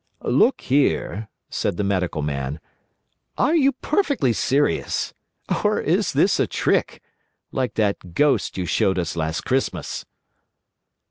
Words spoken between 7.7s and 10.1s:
that ghost you showed us last Christmas?"